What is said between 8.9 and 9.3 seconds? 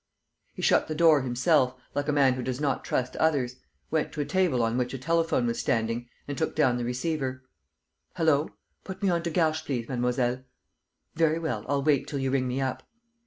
me on to